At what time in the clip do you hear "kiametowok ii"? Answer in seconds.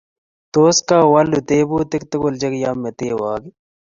2.53-3.53